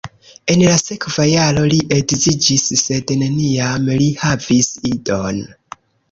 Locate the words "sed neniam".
2.83-3.85